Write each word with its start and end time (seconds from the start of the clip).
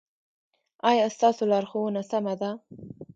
ایا 0.89 1.05
ستاسو 1.15 1.43
لارښوونه 1.51 2.01
سمه 2.11 2.33
ده؟ 2.41 2.51